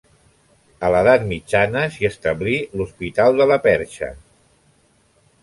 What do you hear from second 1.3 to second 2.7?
mitjana, s'hi establí